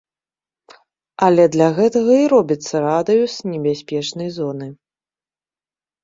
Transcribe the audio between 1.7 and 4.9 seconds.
гэтага і робіцца радыус небяспечнай зоны.